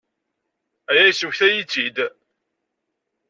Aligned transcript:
Aya 0.89 1.03
yesmektay-iyi-tt-id. 1.07 1.97